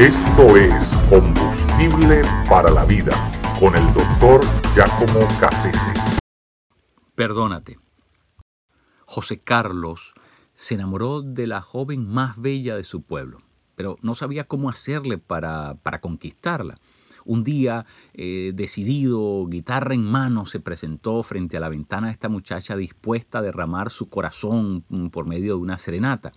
Esto 0.00 0.56
es 0.56 0.86
Combustible 1.10 2.22
para 2.48 2.70
la 2.70 2.86
Vida 2.86 3.12
con 3.60 3.76
el 3.76 3.84
doctor 3.92 4.40
Giacomo 4.74 5.28
Cassese. 5.38 5.92
Perdónate. 7.14 7.78
José 9.04 9.40
Carlos 9.40 10.14
se 10.54 10.76
enamoró 10.76 11.20
de 11.20 11.46
la 11.46 11.60
joven 11.60 12.08
más 12.08 12.40
bella 12.40 12.76
de 12.76 12.82
su 12.82 13.02
pueblo, 13.02 13.42
pero 13.76 13.98
no 14.00 14.14
sabía 14.14 14.44
cómo 14.44 14.70
hacerle 14.70 15.18
para, 15.18 15.74
para 15.82 16.00
conquistarla. 16.00 16.78
Un 17.26 17.44
día, 17.44 17.84
eh, 18.14 18.52
decidido, 18.54 19.46
guitarra 19.48 19.92
en 19.92 20.04
mano, 20.04 20.46
se 20.46 20.60
presentó 20.60 21.22
frente 21.22 21.58
a 21.58 21.60
la 21.60 21.68
ventana 21.68 22.06
de 22.06 22.14
esta 22.14 22.30
muchacha 22.30 22.74
dispuesta 22.74 23.40
a 23.40 23.42
derramar 23.42 23.90
su 23.90 24.08
corazón 24.08 24.82
mm, 24.88 25.08
por 25.08 25.26
medio 25.26 25.56
de 25.56 25.60
una 25.60 25.76
serenata 25.76 26.32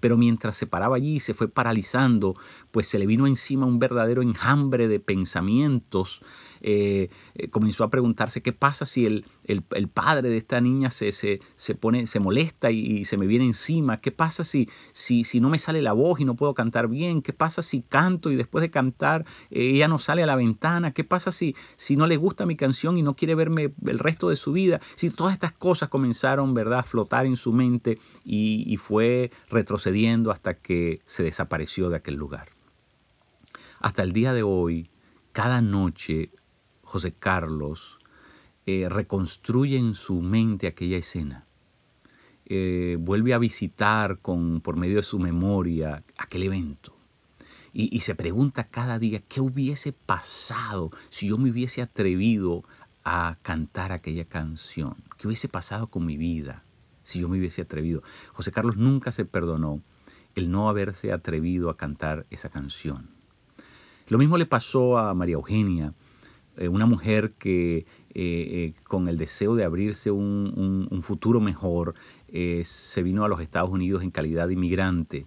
pero 0.00 0.16
mientras 0.16 0.56
se 0.56 0.66
paraba 0.66 0.96
allí 0.96 1.20
se 1.20 1.34
fue 1.34 1.48
paralizando, 1.48 2.34
pues 2.70 2.88
se 2.88 2.98
le 2.98 3.06
vino 3.06 3.26
encima 3.26 3.66
un 3.66 3.78
verdadero 3.78 4.22
enjambre 4.22 4.88
de 4.88 5.00
pensamientos. 5.00 6.20
Eh, 6.62 7.08
eh, 7.34 7.48
comenzó 7.48 7.84
a 7.84 7.90
preguntarse 7.90 8.42
qué 8.42 8.52
pasa 8.52 8.84
si 8.84 9.06
el, 9.06 9.24
el, 9.44 9.88
padre 9.88 10.28
de 10.28 10.36
esta 10.36 10.60
niña 10.60 10.90
se, 10.90 11.12
se, 11.12 11.40
se 11.56 11.74
pone, 11.74 12.06
se 12.06 12.20
molesta 12.20 12.70
y, 12.70 13.04
se 13.04 13.16
me 13.16 13.26
viene 13.26 13.46
encima, 13.46 13.96
qué 13.96 14.12
pasa 14.12 14.44
si, 14.44 14.68
si, 14.92 15.24
si, 15.24 15.40
no 15.40 15.48
me 15.48 15.58
sale 15.58 15.80
la 15.80 15.92
voz 15.92 16.20
y 16.20 16.24
no 16.24 16.34
puedo 16.34 16.52
cantar 16.54 16.88
bien, 16.88 17.22
qué 17.22 17.32
pasa 17.32 17.62
si 17.62 17.82
canto 17.82 18.30
y 18.30 18.36
después 18.36 18.62
de 18.62 18.70
cantar 18.70 19.24
eh, 19.50 19.70
ella 19.74 19.88
no 19.88 19.98
sale 19.98 20.22
a 20.22 20.26
la 20.26 20.36
ventana, 20.36 20.92
qué 20.92 21.02
pasa 21.02 21.32
si, 21.32 21.56
si 21.76 21.96
no 21.96 22.06
le 22.06 22.16
gusta 22.16 22.46
mi 22.46 22.56
canción 22.56 22.98
y 22.98 23.02
no 23.02 23.14
quiere 23.14 23.34
verme 23.34 23.72
el 23.86 23.98
resto 23.98 24.28
de 24.28 24.36
su 24.36 24.52
vida, 24.52 24.80
si 24.96 25.10
todas 25.10 25.32
estas 25.32 25.52
cosas 25.52 25.88
comenzaron 25.88 26.52
¿verdad? 26.52 26.80
a 26.80 26.84
flotar 26.84 27.26
en 27.26 27.36
su 27.36 27.52
mente 27.52 27.98
y, 28.24 28.64
y 28.66 28.76
fue 28.76 29.30
retrocediendo 29.48 30.30
hasta 30.30 30.54
que 30.54 31.00
se 31.06 31.22
desapareció 31.22 31.88
de 31.88 31.96
aquel 31.96 32.16
lugar. 32.16 32.48
Hasta 33.80 34.02
el 34.02 34.12
día 34.12 34.34
de 34.34 34.42
hoy, 34.42 34.90
cada 35.32 35.62
noche 35.62 36.30
José 36.90 37.12
Carlos 37.12 37.98
eh, 38.66 38.88
reconstruye 38.88 39.78
en 39.78 39.94
su 39.94 40.22
mente 40.22 40.66
aquella 40.66 40.96
escena. 40.96 41.46
Eh, 42.46 42.96
vuelve 42.98 43.32
a 43.32 43.38
visitar 43.38 44.18
con, 44.18 44.60
por 44.60 44.76
medio 44.76 44.96
de 44.96 45.04
su 45.04 45.20
memoria 45.20 46.02
aquel 46.18 46.42
evento. 46.42 46.92
Y, 47.72 47.96
y, 47.96 48.00
se 48.00 48.16
pregunta 48.16 48.64
cada 48.64 48.98
día 48.98 49.22
qué 49.28 49.40
hubiese 49.40 49.92
pasado 49.92 50.90
si 51.10 51.28
yo 51.28 51.38
me 51.38 51.52
hubiese 51.52 51.80
atrevido 51.80 52.64
a 53.04 53.38
cantar 53.42 53.92
aquella 53.92 54.24
canción. 54.24 54.96
¿Qué 55.16 55.28
hubiese 55.28 55.48
pasado 55.48 55.86
con 55.86 56.04
mi 56.04 56.16
vida 56.16 56.64
si 57.04 57.20
yo 57.20 57.28
me 57.28 57.38
hubiese 57.38 57.62
atrevido? 57.62 58.02
José 58.32 58.50
Carlos 58.50 58.76
nunca 58.76 59.12
se 59.12 59.24
perdonó 59.24 59.80
el 60.34 60.50
no 60.50 60.68
haberse 60.68 61.12
atrevido 61.12 61.70
a 61.70 61.76
cantar 61.76 62.26
esa 62.30 62.48
canción. 62.48 63.10
Lo 64.08 64.18
mismo 64.18 64.36
le 64.36 64.46
pasó 64.46 64.98
a 64.98 65.14
María 65.14 65.34
Eugenia, 65.34 65.94
eh, 66.60 66.68
una 66.68 66.84
mujer 66.84 67.32
que 67.38 67.78
eh, 67.78 67.84
eh, 68.14 68.74
con 68.84 69.08
el 69.08 69.16
deseo 69.16 69.54
de 69.54 69.64
abrirse 69.64 70.10
un, 70.10 71.00
futuro 71.02 71.40
mejor 71.40 71.94
se 72.62 73.02
vino 73.02 73.24
a 73.24 73.28
los 73.28 73.40
Estados 73.40 73.70
Unidos 73.70 74.02
en 74.02 74.10
calidad 74.10 74.46
de 74.46 74.54
inmigrante. 74.54 75.26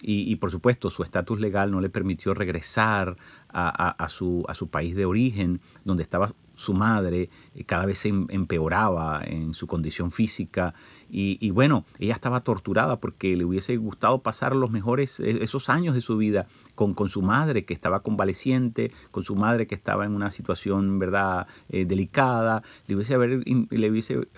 Y, 0.00 0.36
por 0.36 0.52
supuesto 0.52 0.90
su 0.90 1.02
estatus 1.02 1.40
legal 1.40 1.72
no 1.72 1.80
le 1.80 1.88
permitió 1.88 2.32
regresar 2.32 3.16
a, 3.48 4.08
su, 4.08 4.44
a 4.46 4.54
su 4.54 4.68
país 4.68 4.94
de 4.94 5.06
origen, 5.06 5.60
donde 5.84 6.04
estaba 6.04 6.32
su 6.58 6.74
madre 6.74 7.30
eh, 7.54 7.64
cada 7.64 7.86
vez 7.86 8.00
se 8.00 8.08
em, 8.08 8.26
empeoraba 8.30 9.22
en 9.24 9.54
su 9.54 9.66
condición 9.66 10.10
física 10.10 10.74
y, 11.10 11.50
bueno, 11.52 11.86
ella 11.98 12.12
estaba 12.12 12.42
torturada 12.42 13.00
porque 13.00 13.34
le 13.34 13.46
hubiese 13.46 13.78
gustado 13.78 14.18
pasar 14.18 14.54
los 14.54 14.70
mejores, 14.70 15.20
e, 15.20 15.42
esos 15.42 15.70
años 15.70 15.94
de 15.94 16.02
su 16.02 16.18
vida 16.18 16.46
con, 16.74 16.92
con 16.92 17.08
su 17.08 17.22
madre 17.22 17.64
que 17.64 17.72
estaba 17.72 18.00
convaleciente, 18.00 18.92
con 19.10 19.24
su 19.24 19.34
madre 19.34 19.66
que 19.66 19.74
estaba 19.74 20.04
en 20.04 20.12
una 20.12 20.30
situación, 20.30 20.98
¿verdad?, 20.98 21.46
eh, 21.70 21.86
delicada, 21.86 22.62
le 22.88 22.96
hubiese, 22.96 23.14
haber, 23.14 23.42
le, 23.46 23.90
hubiese, 23.90 24.28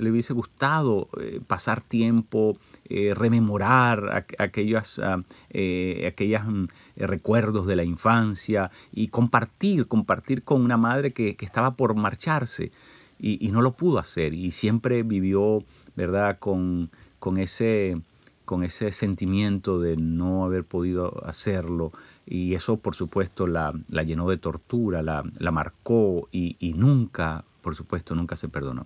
le 0.00 0.10
hubiese 0.10 0.34
gustado 0.34 1.08
eh, 1.18 1.40
pasar 1.46 1.80
tiempo 1.80 2.58
eh, 2.94 3.14
rememorar 3.14 4.26
aquellos 4.36 4.98
ah, 4.98 5.22
eh, 5.48 6.04
aquellas, 6.06 6.46
mm, 6.46 6.64
eh, 6.96 7.06
recuerdos 7.06 7.66
de 7.66 7.74
la 7.74 7.84
infancia 7.84 8.70
y 8.92 9.08
compartir, 9.08 9.88
compartir 9.88 10.42
con 10.42 10.60
una 10.60 10.76
madre 10.76 11.14
que, 11.14 11.34
estaba 11.40 11.74
por 11.74 11.94
marcharse 11.94 12.70
y, 13.18 13.48
no 13.50 13.62
lo 13.62 13.72
pudo 13.78 13.98
hacer 13.98 14.34
y 14.34 14.50
siempre 14.50 15.04
vivió, 15.04 15.64
¿verdad?, 15.96 16.38
con, 16.38 16.90
con, 17.18 17.38
ese, 17.38 17.98
con 18.44 18.62
ese 18.62 18.92
sentimiento 18.92 19.80
de 19.80 19.96
no 19.96 20.44
haber 20.44 20.64
podido 20.64 21.24
hacerlo 21.24 21.92
y 22.26 22.52
eso 22.54 22.76
por 22.76 22.94
supuesto 22.94 23.46
la, 23.46 23.72
la 23.88 24.02
llenó 24.02 24.28
de 24.28 24.36
tortura, 24.36 25.00
la, 25.00 25.24
la 25.38 25.50
marcó 25.50 26.28
y 26.30 26.74
nunca, 26.76 27.46
por 27.62 27.74
supuesto, 27.74 28.14
nunca 28.14 28.36
se 28.36 28.50
perdonó. 28.50 28.84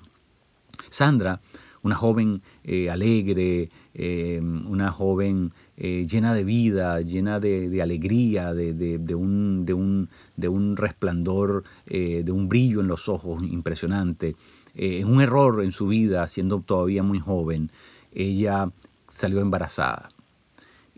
Sandra 0.91 1.41
una 1.87 1.95
joven 1.95 2.43
eh, 2.65 2.91
alegre, 2.91 3.71
eh, 3.95 4.41
una 4.43 4.91
joven 4.91 5.53
eh, 5.77 6.05
llena 6.11 6.35
de 6.35 6.43
vida, 6.43 7.01
llena 7.01 7.39
de, 7.39 7.81
alegría, 7.81 8.53
de, 8.55 9.15
un, 9.15 10.77
resplandor, 10.77 11.63
de 11.87 12.33
un 12.33 12.49
brillo 12.49 12.81
en 12.81 12.89
los 12.89 13.09
ojos 13.09 13.43
impresionante. 13.45 14.35
En 14.75 15.07
un 15.07 15.21
error 15.23 15.63
en 15.63 15.71
su 15.71 15.87
vida, 15.87 16.27
siendo 16.27 16.61
todavía 16.61 17.05
muy 17.05 17.21
joven, 17.21 17.71
ella 18.13 18.71
salió 19.09 19.41
embarazada 19.41 20.09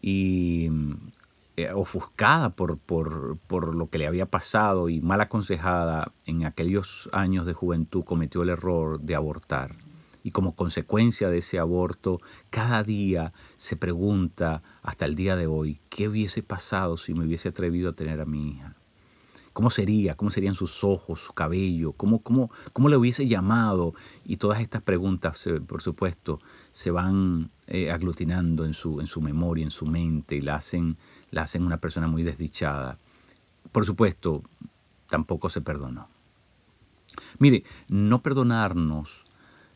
y 0.01 0.69
ofuscada 1.75 2.51
por, 2.51 2.79
lo 3.75 3.91
que 3.91 3.99
le 3.99 4.07
había 4.07 4.27
pasado 4.27 4.89
y 4.89 5.01
mal 5.01 5.21
aconsejada 5.21 6.13
en 6.25 6.47
aquellos 6.47 7.11
años 7.13 7.45
de 7.45 7.53
juventud 7.53 8.05
cometió 8.05 8.43
el 8.43 8.49
error 8.49 9.01
de 9.01 9.15
abortar 9.17 9.75
y 10.29 10.31
como 10.31 10.55
consecuencia 10.55 11.31
de 11.31 11.39
ese 11.39 11.59
aborto, 11.59 12.21
cada 12.51 12.85
día 12.85 13.33
se 13.57 13.77
pregunta 13.77 14.63
hasta 14.83 15.07
el 15.07 15.15
día 15.15 15.37
de 15.37 15.47
hoy, 15.47 15.81
¿qué 15.89 16.07
hubiese 16.07 16.43
pasado 16.43 16.99
si 16.99 17.15
me 17.15 17.25
hubiese 17.25 17.49
atrevido 17.49 17.89
a 17.89 17.93
tener 17.95 18.21
a 18.21 18.27
mi 18.27 18.51
hija? 18.51 18.77
¿Cómo 19.55 19.71
sería? 19.71 20.17
¿Cómo 20.17 20.31
serían 20.31 20.53
sus 20.53 20.85
ojos, 20.85 21.21
su 21.21 21.33
cabello? 21.33 21.93
¿Cómo, 21.93 22.19
cómo, 22.19 22.51
cómo 22.75 22.91
le 22.91 22.99
hubiese 22.99 23.27
llamado? 23.27 23.95
Y 24.27 24.37
todas 24.37 24.61
estas 24.61 24.83
preguntas, 24.83 25.49
por 25.67 25.81
supuesto, 25.81 26.39
se 26.73 26.91
van 26.91 27.51
eh, 27.67 27.91
aglutinando 27.91 28.67
en 28.67 28.75
su, 28.75 29.01
en 29.01 29.07
su 29.07 29.23
memoria, 29.23 29.65
en 29.65 29.71
su 29.71 29.87
mente, 29.87 30.37
y 30.37 30.43
la 30.43 30.57
hacen, 30.57 30.99
la 31.31 31.45
hacen 31.45 31.63
una 31.63 31.79
persona 31.79 32.07
muy 32.07 32.23
desdichada. 32.23 32.99
Por 33.73 33.87
supuesto, 33.87 34.43
tampoco 35.09 35.49
se 35.49 35.63
perdonó. 35.63 36.07
Mire, 37.39 37.65
no 37.89 38.23
perdonarnos 38.23 39.25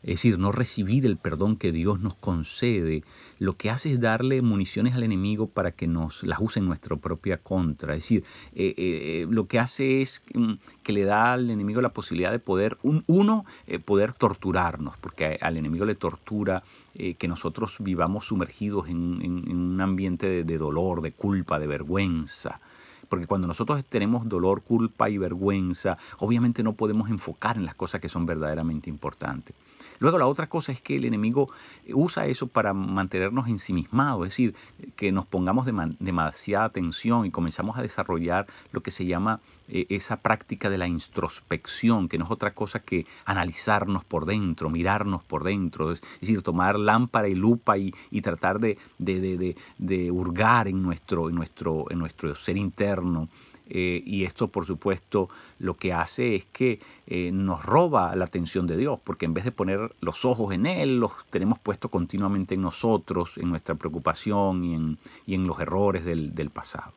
es 0.03 0.15
decir, 0.15 0.37
no 0.37 0.51
recibir 0.51 1.05
el 1.05 1.15
perdón 1.15 1.55
que 1.55 1.71
Dios 1.71 2.01
nos 2.01 2.15
concede, 2.15 3.03
lo 3.39 3.55
que 3.55 3.69
hace 3.69 3.91
es 3.91 4.01
darle 4.01 4.41
municiones 4.41 4.95
al 4.95 5.03
enemigo 5.03 5.47
para 5.47 5.71
que 5.71 5.87
nos 5.87 6.23
las 6.23 6.39
use 6.39 6.59
en 6.59 6.65
nuestra 6.65 6.97
propia 6.97 7.37
contra. 7.37 7.93
Es 7.93 8.03
decir, 8.03 8.25
eh, 8.53 8.73
eh, 8.77 9.27
lo 9.29 9.47
que 9.47 9.59
hace 9.59 10.01
es 10.01 10.21
mm, 10.33 10.53
que 10.83 10.91
le 10.91 11.05
da 11.05 11.33
al 11.33 11.49
enemigo 11.49 11.79
la 11.79 11.93
posibilidad 11.93 12.31
de 12.31 12.39
poder, 12.39 12.77
uno, 12.83 13.45
eh, 13.65 13.79
poder 13.79 14.11
torturarnos, 14.11 14.97
porque 14.97 15.37
al 15.41 15.55
enemigo 15.57 15.85
le 15.85 15.95
tortura 15.95 16.63
que 16.93 17.27
nosotros 17.27 17.77
vivamos 17.79 18.25
sumergidos 18.25 18.87
en, 18.87 18.99
un 18.99 19.81
ambiente 19.81 20.43
de 20.43 20.57
dolor, 20.59 21.01
de 21.01 21.11
culpa, 21.11 21.57
de 21.57 21.65
vergüenza. 21.65 22.61
Porque 23.09 23.27
cuando 23.27 23.47
nosotros 23.47 23.83
tenemos 23.85 24.27
dolor, 24.27 24.61
culpa 24.63 25.09
y 25.09 25.17
vergüenza, 25.17 25.97
obviamente 26.19 26.63
no 26.63 26.73
podemos 26.73 27.09
enfocar 27.09 27.57
en 27.57 27.65
las 27.65 27.75
cosas 27.75 28.01
que 28.01 28.09
son 28.09 28.25
verdaderamente 28.25 28.89
importantes. 28.89 29.55
Luego 29.99 30.17
la 30.17 30.27
otra 30.27 30.47
cosa 30.47 30.71
es 30.71 30.81
que 30.81 30.95
el 30.95 31.05
enemigo 31.05 31.49
usa 31.93 32.25
eso 32.25 32.47
para 32.47 32.73
mantenernos 32.73 33.47
ensimismados, 33.47 34.27
es 34.27 34.33
decir, 34.33 34.55
que 34.95 35.11
nos 35.11 35.25
pongamos 35.25 35.65
demasiada 35.65 36.65
atención 36.65 37.25
y 37.25 37.31
comenzamos 37.31 37.77
a 37.77 37.81
desarrollar 37.81 38.47
lo 38.71 38.81
que 38.81 38.91
se 38.91 39.05
llama 39.05 39.39
eh, 39.73 39.87
esa 39.89 40.17
práctica 40.17 40.69
de 40.69 40.77
la 40.77 40.87
introspección, 40.87 42.07
que 42.07 42.17
no 42.17 42.25
es 42.25 42.31
otra 42.31 42.53
cosa 42.53 42.79
que 42.79 43.05
analizarnos 43.25 44.05
por 44.05 44.25
dentro, 44.25 44.69
mirarnos 44.69 45.23
por 45.23 45.43
dentro, 45.43 45.91
es 45.91 46.01
decir, 46.21 46.41
tomar 46.43 46.79
lámpara 46.79 47.27
y 47.27 47.35
lupa 47.35 47.77
y, 47.77 47.91
tratar 48.21 48.59
de, 48.59 48.77
de, 48.97 50.11
hurgar 50.11 50.69
en 50.69 50.81
nuestro, 50.81 51.27
en, 51.27 51.35
nuestro, 51.35 51.91
en 51.91 51.99
nuestro 51.99 52.33
ser 52.35 52.55
interno 52.55 53.27
eh, 53.69 54.03
y 54.05 54.23
esto, 54.25 54.49
por 54.49 54.65
supuesto, 54.65 55.29
lo 55.59 55.75
que 55.75 55.93
hace 55.93 56.35
es 56.35 56.45
que 56.45 56.79
eh, 57.07 57.31
nos 57.31 57.63
roba 57.63 58.15
la 58.15 58.25
atención 58.25 58.67
de 58.67 58.77
Dios, 58.77 58.99
porque 59.03 59.25
en 59.25 59.33
vez 59.33 59.45
de 59.45 59.51
poner 59.51 59.95
los 60.01 60.25
ojos 60.25 60.53
en 60.53 60.65
Él, 60.65 60.99
los 60.99 61.11
tenemos 61.29 61.59
puestos 61.59 61.89
continuamente 61.89 62.55
en 62.55 62.61
nosotros, 62.61 63.31
en 63.37 63.49
nuestra 63.49 63.75
preocupación 63.75 64.63
y 64.63 64.75
en, 64.75 64.97
y 65.25 65.35
en 65.35 65.47
los 65.47 65.59
errores 65.59 66.03
del, 66.03 66.49
pasado. 66.53 66.93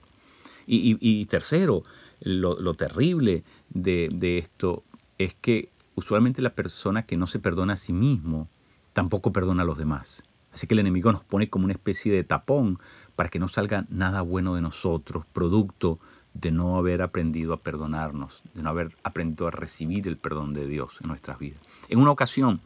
Y, 0.67 1.25
tercero, 1.26 1.82
lo, 2.20 2.74
terrible 2.74 3.44
de, 3.70 4.08
de 4.12 4.38
esto 4.38 4.82
es 5.18 5.34
que 5.34 5.68
usualmente 5.94 6.42
la 6.42 6.54
persona 6.54 7.02
que 7.02 7.16
no 7.16 7.26
se 7.26 7.38
perdona 7.38 7.74
a 7.74 7.76
sí 7.76 7.92
mismo 7.92 8.48
tampoco 8.92 9.32
perdona 9.32 9.62
a 9.62 9.66
los 9.66 9.78
demás. 9.78 10.22
Así 10.52 10.66
que 10.66 10.74
el 10.74 10.80
enemigo 10.80 11.12
nos 11.12 11.22
pone 11.22 11.50
como 11.50 11.64
una 11.64 11.74
especie 11.74 12.12
de 12.12 12.24
tapón 12.24 12.78
para 13.14 13.28
que 13.28 13.38
no 13.38 13.48
salga 13.48 13.84
nada 13.90 14.22
bueno 14.22 14.54
de 14.54 14.62
nosotros, 14.62 15.26
producto 15.32 15.98
de 16.32 16.50
no 16.50 16.76
haber 16.76 17.02
aprendido 17.02 17.52
a 17.52 17.58
perdonarnos, 17.58 18.42
de 18.54 18.62
no 18.62 18.70
haber 18.70 18.96
aprendido 19.02 19.48
a 19.48 19.50
recibir 19.50 20.06
el 20.06 20.16
perdón 20.16 20.54
de 20.54 20.66
Dios 20.66 20.94
en 21.02 21.08
nuestras 21.08 21.38
vidas. 21.38 21.60
En 21.88 21.98
una 21.98 22.10
ocasión, 22.10 22.60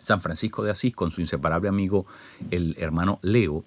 San 0.00 0.20
Francisco 0.20 0.62
de 0.62 0.70
Asís, 0.70 0.94
con 0.94 1.10
su 1.10 1.20
inseparable 1.20 1.68
amigo, 1.68 2.06
el 2.50 2.76
hermano 2.78 3.18
Leo, 3.22 3.64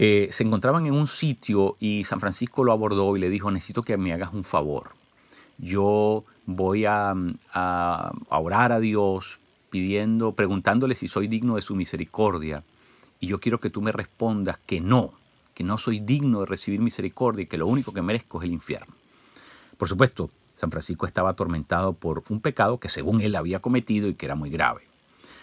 eh, 0.00 0.28
se 0.30 0.44
encontraban 0.44 0.86
en 0.86 0.94
un 0.94 1.08
sitio 1.08 1.76
y 1.80 2.04
San 2.04 2.20
Francisco 2.20 2.62
lo 2.62 2.70
abordó 2.70 3.16
y 3.16 3.18
le 3.18 3.28
dijo, 3.28 3.50
necesito 3.50 3.82
que 3.82 3.96
me 3.96 4.12
hagas 4.12 4.32
un 4.32 4.44
favor. 4.44 4.90
Yo 5.58 6.24
voy 6.46 6.84
a, 6.84 7.16
orar 8.28 8.70
a 8.70 8.78
Dios 8.78 9.40
pidiendo, 9.70 10.34
preguntándole 10.34 10.94
si 10.94 11.08
soy 11.08 11.26
digno 11.26 11.56
de 11.56 11.62
su 11.62 11.74
misericordia. 11.74 12.62
Y 13.18 13.26
yo 13.26 13.40
quiero 13.40 13.58
que 13.58 13.70
tú 13.70 13.82
me 13.82 13.90
respondas 13.90 14.60
que 14.64 14.80
no, 14.80 15.14
que 15.52 15.64
no 15.64 15.78
soy 15.78 15.98
digno 15.98 16.40
de 16.40 16.46
recibir 16.46 16.80
misericordia 16.80 17.42
y 17.42 17.46
que 17.46 17.58
lo 17.58 17.66
único 17.66 17.92
que 17.92 18.00
merezco 18.00 18.38
es 18.38 18.44
el 18.44 18.52
infierno. 18.52 18.94
Por 19.76 19.88
supuesto, 19.88 20.30
San 20.54 20.70
Francisco 20.70 21.06
estaba 21.06 21.30
atormentado 21.30 21.92
por 21.92 22.22
un 22.28 22.40
pecado 22.40 22.78
que 22.78 22.88
según 22.88 23.20
él 23.20 23.34
había 23.34 23.58
cometido 23.58 24.06
y 24.06 24.14
que 24.14 24.26
era 24.26 24.36
muy 24.36 24.50
grave. 24.50 24.82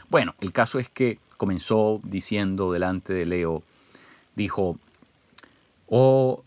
Bueno, 0.09 0.33
el 0.39 0.53
caso 0.53 0.79
es 0.79 0.87
que 0.89 1.19
comenzó 1.35 1.99
diciendo 2.05 2.71
delante 2.71 3.11
de 3.11 3.25
Leo, 3.25 3.61
dijo, 4.35 4.77
oh 5.87 6.43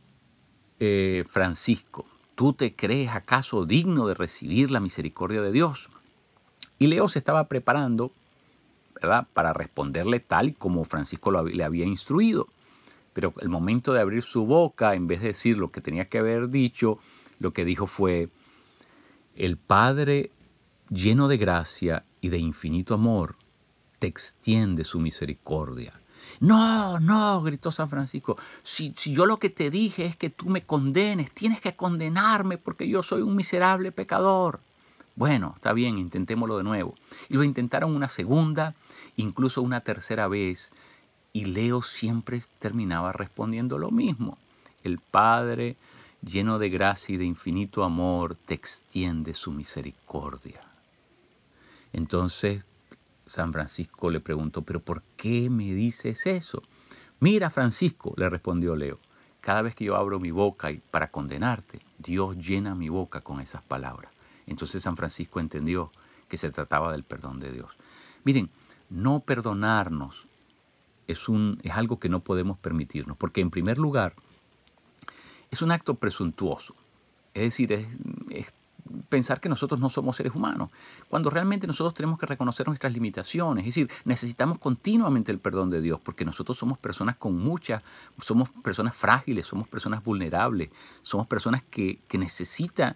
eh, 0.80 1.24
Francisco, 1.28 2.04
¿tú 2.34 2.52
te 2.52 2.74
crees 2.74 3.10
acaso 3.10 3.66
digno 3.66 4.06
de 4.06 4.14
recibir 4.14 4.70
la 4.70 4.80
misericordia 4.80 5.42
de 5.42 5.52
Dios? 5.52 5.88
Y 6.78 6.86
Leo 6.86 7.08
se 7.08 7.18
estaba 7.18 7.48
preparando, 7.48 8.12
¿verdad?, 8.94 9.26
para 9.32 9.52
responderle 9.52 10.20
tal 10.20 10.54
como 10.54 10.84
Francisco 10.84 11.30
le 11.30 11.64
había 11.64 11.84
instruido. 11.84 12.46
Pero 13.12 13.34
el 13.40 13.48
momento 13.48 13.92
de 13.92 14.00
abrir 14.00 14.22
su 14.22 14.44
boca, 14.46 14.94
en 14.94 15.08
vez 15.08 15.20
de 15.20 15.28
decir 15.28 15.58
lo 15.58 15.72
que 15.72 15.80
tenía 15.80 16.08
que 16.08 16.18
haber 16.18 16.50
dicho, 16.50 16.98
lo 17.40 17.52
que 17.52 17.64
dijo 17.64 17.88
fue, 17.88 18.28
el 19.34 19.56
Padre 19.56 20.30
lleno 20.90 21.26
de 21.26 21.36
gracia 21.36 22.04
y 22.20 22.28
de 22.28 22.38
infinito 22.38 22.94
amor 22.94 23.36
te 23.98 24.06
extiende 24.06 24.84
su 24.84 25.00
misericordia. 25.00 25.92
No, 26.40 27.00
no, 27.00 27.42
gritó 27.42 27.70
San 27.70 27.88
Francisco, 27.88 28.36
si, 28.62 28.94
si, 28.96 29.12
yo 29.12 29.26
lo 29.26 29.38
que 29.38 29.50
te 29.50 29.70
dije 29.70 30.06
es 30.06 30.16
que 30.16 30.30
tú 30.30 30.46
me 30.46 30.62
condenes, 30.62 31.30
tienes 31.32 31.60
que 31.60 31.74
condenarme 31.74 32.58
porque 32.58 32.88
yo 32.88 33.02
soy 33.02 33.22
un 33.22 33.34
miserable 33.34 33.92
pecador. 33.92 34.60
Bueno, 35.16 35.54
está 35.56 35.72
bien, 35.72 35.98
intentémoslo 35.98 36.58
de 36.58 36.64
nuevo. 36.64 36.94
Y 37.28 37.34
lo 37.34 37.42
intentaron 37.42 37.94
una 37.94 38.08
segunda, 38.08 38.74
incluso 39.16 39.62
una 39.62 39.80
tercera 39.80 40.28
vez, 40.28 40.70
y 41.32 41.46
Leo 41.46 41.82
siempre 41.82 42.40
terminaba 42.60 43.12
respondiendo 43.12 43.78
lo 43.78 43.90
mismo. 43.90 44.38
El 44.84 44.98
Padre, 45.00 45.76
lleno 46.22 46.58
de 46.58 46.68
gracia 46.70 47.14
y 47.14 47.18
de 47.18 47.24
infinito 47.24 47.82
amor, 47.82 48.36
te 48.36 48.54
extiende 48.54 49.34
su 49.34 49.50
misericordia. 49.50 50.60
Entonces 51.92 52.64
San 53.28 53.52
Francisco 53.52 54.10
le 54.10 54.20
preguntó, 54.20 54.62
pero 54.62 54.80
¿por 54.80 55.02
qué 55.16 55.48
me 55.50 55.74
dices 55.74 56.26
eso? 56.26 56.62
Mira, 57.20 57.50
Francisco, 57.50 58.14
le 58.16 58.28
respondió 58.28 58.76
Leo, 58.76 58.98
cada 59.40 59.62
vez 59.62 59.74
que 59.74 59.84
yo 59.84 59.96
abro 59.96 60.20
mi 60.20 60.30
boca 60.30 60.70
y 60.70 60.78
para 60.78 61.10
condenarte, 61.10 61.80
Dios 61.98 62.36
llena 62.36 62.74
mi 62.74 62.88
boca 62.88 63.20
con 63.20 63.40
esas 63.40 63.62
palabras. 63.62 64.12
Entonces 64.46 64.82
San 64.82 64.96
Francisco 64.96 65.40
entendió 65.40 65.90
que 66.28 66.36
se 66.36 66.50
trataba 66.50 66.92
del 66.92 67.04
perdón 67.04 67.40
de 67.40 67.52
Dios. 67.52 67.76
Miren, 68.24 68.50
no 68.90 69.20
perdonarnos 69.20 70.26
es, 71.06 71.28
un, 71.28 71.58
es 71.62 71.72
algo 71.72 71.98
que 71.98 72.08
no 72.08 72.20
podemos 72.20 72.58
permitirnos, 72.58 73.16
porque 73.16 73.40
en 73.40 73.50
primer 73.50 73.78
lugar 73.78 74.14
es 75.50 75.62
un 75.62 75.70
acto 75.70 75.94
presuntuoso. 75.94 76.74
Es 77.34 77.42
decir, 77.42 77.72
es, 77.72 78.52
pensar 79.08 79.40
que 79.40 79.48
nosotros 79.48 79.80
no 79.80 79.88
somos 79.88 80.16
seres 80.16 80.34
humanos, 80.34 80.70
cuando 81.08 81.30
realmente 81.30 81.66
nosotros 81.66 81.94
tenemos 81.94 82.18
que 82.18 82.26
reconocer 82.26 82.66
nuestras 82.66 82.92
limitaciones, 82.92 83.62
es 83.66 83.74
decir, 83.74 83.90
necesitamos 84.04 84.58
continuamente 84.58 85.32
el 85.32 85.38
perdón 85.38 85.70
de 85.70 85.80
Dios, 85.80 86.00
porque 86.00 86.24
nosotros 86.24 86.58
somos 86.58 86.78
personas 86.78 87.16
con 87.16 87.36
muchas, 87.38 87.82
somos 88.20 88.50
personas 88.50 88.96
frágiles, 88.96 89.46
somos 89.46 89.68
personas 89.68 90.02
vulnerables, 90.02 90.70
somos 91.02 91.26
personas 91.26 91.62
que, 91.70 92.00
que 92.08 92.18
necesitan 92.18 92.94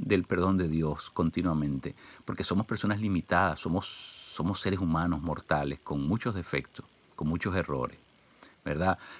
del 0.00 0.24
perdón 0.24 0.56
de 0.56 0.68
Dios 0.68 1.10
continuamente, 1.10 1.94
porque 2.24 2.44
somos 2.44 2.66
personas 2.66 3.00
limitadas, 3.00 3.58
somos, 3.58 3.86
somos 3.86 4.60
seres 4.60 4.80
humanos 4.80 5.22
mortales, 5.22 5.80
con 5.80 6.06
muchos 6.06 6.34
defectos, 6.34 6.84
con 7.14 7.28
muchos 7.28 7.54
errores. 7.54 8.07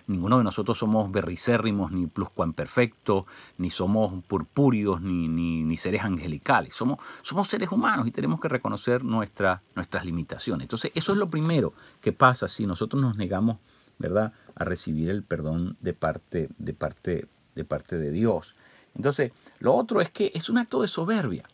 Ninguno 0.07 0.39
de 0.39 0.45
nosotros 0.45 0.79
somos 0.79 1.11
berricérrimos, 1.11 1.93
ni 1.93 2.07
pluscuamperfectos, 2.07 3.25
ni 3.59 3.71
somos 3.71 4.13
purpúreos, 4.25 5.01
ni, 5.01 5.29
ni, 5.29 5.77
seres 5.77 6.03
angelicales. 6.03 6.75
Somos, 6.75 6.99
somos 7.23 7.49
seres 7.49 7.71
humanos 7.71 8.07
y 8.07 8.11
tenemos 8.11 8.41
que 8.41 8.49
reconocer 8.49 9.05
nuestras 9.05 9.61
limitaciones. 10.05 10.65
Entonces, 10.65 10.93
eso 10.95 11.13
es 11.13 11.19
lo 11.19 11.31
primero 11.31 11.73
que 12.01 12.13
pasa 12.13 12.49
si 12.49 12.67
nosotros 12.67 13.01
nos 13.01 13.17
negamos, 13.17 13.59
¿verdad?, 13.99 14.33
a 14.55 14.65
recibir 14.65 15.09
el 15.09 15.23
perdón 15.23 15.77
de 15.81 15.95
parte, 15.95 16.49
de 16.59 16.75
parte, 16.75 17.29
de 17.55 17.65
parte 17.65 17.97
de 17.97 18.11
Dios. 18.11 18.55
Entonces, 18.95 19.33
lo 19.61 19.75
otro 19.75 20.01
es 20.01 20.11
que 20.11 20.33
es 20.35 20.49
un 20.49 20.59
acto 20.59 20.83
de 20.83 20.89
soberbia. 20.89 21.45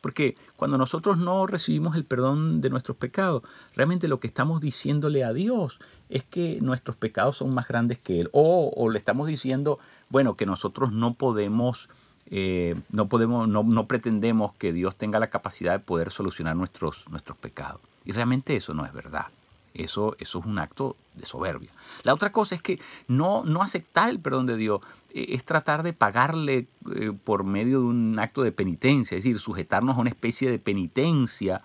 Porque 0.00 0.36
cuando 0.56 0.78
nosotros 0.78 1.18
no 1.18 1.46
recibimos 1.46 1.96
el 1.96 2.04
perdón 2.04 2.60
de 2.60 2.70
nuestros 2.70 2.96
pecados, 2.96 3.42
realmente 3.74 4.08
lo 4.08 4.20
que 4.20 4.28
estamos 4.28 4.60
diciéndole 4.60 5.24
a 5.24 5.32
Dios 5.32 5.78
es 6.08 6.24
que 6.24 6.58
nuestros 6.60 6.96
pecados 6.96 7.38
son 7.38 7.52
más 7.54 7.68
grandes 7.68 7.98
que 7.98 8.20
Él. 8.20 8.28
O, 8.32 8.88
le 8.90 8.98
estamos 8.98 9.26
diciendo, 9.26 9.78
bueno, 10.08 10.36
que 10.36 10.46
nosotros 10.46 10.92
no 10.92 11.14
podemos, 11.14 11.88
eh, 12.30 12.76
no, 12.90 13.08
podemos 13.08 13.48
no, 13.48 13.62
no, 13.62 13.86
pretendemos 13.86 14.54
que 14.54 14.72
Dios 14.72 14.96
tenga 14.96 15.18
la 15.18 15.28
capacidad 15.28 15.72
de 15.72 15.80
poder 15.80 16.10
solucionar 16.10 16.56
nuestros, 16.56 17.04
nuestros 17.10 17.36
pecados. 17.38 17.80
Y 18.04 18.12
realmente 18.12 18.56
eso 18.56 18.74
no 18.74 18.86
es 18.86 18.92
verdad. 18.92 19.26
Eso, 19.74 20.16
eso 20.18 20.38
es 20.38 20.46
un 20.46 20.58
acto 20.58 20.96
de 21.14 21.26
soberbia. 21.26 21.70
La 22.02 22.14
otra 22.14 22.32
cosa 22.32 22.54
es 22.54 22.62
que 22.62 22.80
no, 23.08 23.44
no 23.44 23.62
aceptar 23.62 24.08
el 24.08 24.20
perdón 24.20 24.46
de 24.46 24.56
Dios 24.56 24.80
eh, 25.12 25.26
es 25.30 25.44
tratar 25.44 25.82
de 25.82 25.92
pagarle 25.92 26.66
eh, 26.94 27.12
por 27.24 27.44
medio 27.44 27.80
de 27.80 27.86
un 27.86 28.18
acto 28.18 28.42
de 28.42 28.52
penitencia, 28.52 29.18
es 29.18 29.24
decir, 29.24 29.38
sujetarnos 29.38 29.98
a 29.98 30.00
una 30.00 30.08
especie 30.08 30.50
de 30.50 30.58
penitencia, 30.58 31.60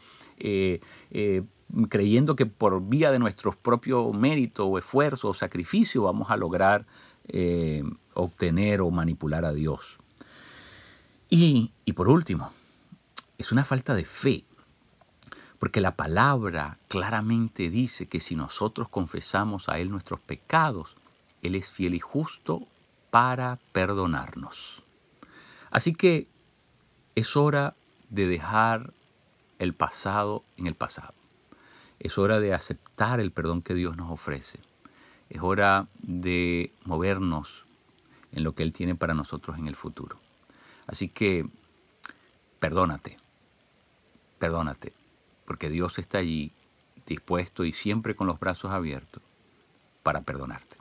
creyendo 1.90 2.36
que 2.36 2.46
por 2.46 2.88
vía 2.88 3.12
de 3.12 3.20
nuestros 3.20 3.56
propios 3.56 4.14
méritos 4.14 4.66
o 4.70 4.78
esfuerzo 4.78 5.30
o 5.30 5.34
sacrificio 5.34 6.04
vamos 6.04 6.32
a 6.32 6.38
lograr 6.38 6.86
obtener 8.14 8.82
o 8.82 8.92
manipular 8.92 9.46
a 9.46 9.54
Dios. 9.54 9.98
Y, 11.30 11.72
y 11.86 11.94
por 11.94 12.10
último, 12.10 12.52
es 13.38 13.52
una 13.52 13.64
falta 13.64 13.96
de 13.96 14.06
fe, 14.06 14.44
porque 15.60 15.80
la 15.80 15.96
palabra 15.96 16.78
claramente 16.88 17.70
dice 17.70 18.08
que 18.08 18.20
si 18.20 18.36
nosotros 18.36 18.90
confesamos 18.90 19.70
a 19.70 19.80
Él 19.80 19.92
nuestros 19.92 20.20
pecados, 20.20 20.96
Él 21.42 21.56
es 21.56 21.72
fiel 21.72 21.94
y 21.94 22.00
justo 22.00 22.68
para 23.12 23.60
perdonarnos. 23.72 24.84
Así 25.70 25.94
que 25.94 26.28
es 27.16 27.36
hora 27.38 27.76
de 28.10 28.28
dejar 28.28 28.94
el 29.60 29.74
pasado 29.74 30.44
en 30.58 30.68
el 30.68 30.76
pasado. 30.76 31.14
Es 32.02 32.18
hora 32.18 32.40
de 32.40 32.52
aceptar 32.52 33.20
el 33.20 33.32
perdón 33.32 33.62
que 33.62 33.76
Dios 33.76 33.96
nos 33.96 34.10
ofrece. 34.10 34.60
Es 35.30 35.40
hora 35.44 35.88
de 36.02 36.74
movernos 36.84 37.64
en 38.32 38.44
lo 38.44 38.56
que 38.56 38.64
Él 38.64 38.74
tiene 38.74 38.96
para 38.96 39.14
nosotros 39.14 39.60
en 39.60 39.68
el 39.68 39.76
futuro. 39.76 40.18
Así 40.88 41.10
que 41.10 41.46
perdónate, 42.60 43.18
perdónate, 44.40 44.94
porque 45.46 45.70
Dios 45.70 46.00
está 46.00 46.18
allí 46.18 46.52
dispuesto 47.06 47.66
y 47.66 47.72
siempre 47.72 48.16
con 48.16 48.26
los 48.26 48.40
brazos 48.40 48.72
abiertos 48.72 49.22
para 50.02 50.22
perdonarte. 50.22 50.78